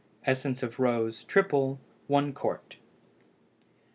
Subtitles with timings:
[0.25, 2.77] Essence of rose (triple) 1 qt.